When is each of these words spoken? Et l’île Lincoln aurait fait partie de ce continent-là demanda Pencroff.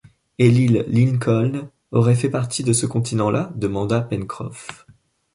Et 0.39 0.49
l’île 0.49 0.83
Lincoln 0.87 1.69
aurait 1.91 2.15
fait 2.15 2.31
partie 2.31 2.63
de 2.63 2.73
ce 2.73 2.87
continent-là 2.87 3.51
demanda 3.55 4.01
Pencroff. 4.01 4.87